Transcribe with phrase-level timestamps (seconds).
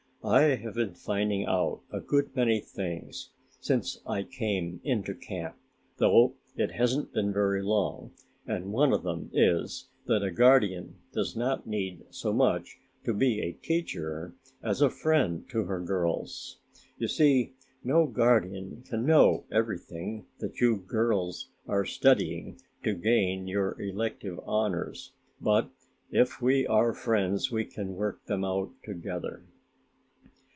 [0.23, 5.55] I have been finding out a good many things since I came into camp,
[5.97, 8.11] though it hasn't been very long,
[8.45, 13.39] and one of them is that a guardian does not need so much to be
[13.39, 16.59] a teacher as a friend to her girls.
[16.99, 23.75] You see no guardian can know everything that you girls are studying to gain your
[23.81, 25.71] elective honors, but,
[26.11, 29.45] if we are friends we can work them out together."